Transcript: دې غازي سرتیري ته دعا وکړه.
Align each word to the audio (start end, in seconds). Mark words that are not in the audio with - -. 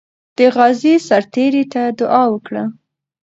دې 0.37 0.47
غازي 0.55 0.93
سرتیري 1.07 1.63
ته 1.73 1.81
دعا 1.99 2.23
وکړه. 2.33 2.63